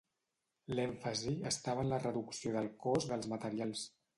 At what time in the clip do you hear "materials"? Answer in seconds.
3.37-3.89